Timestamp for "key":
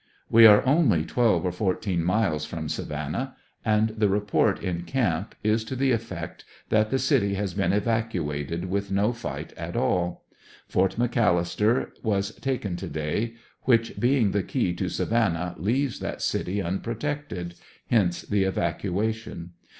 14.41-14.73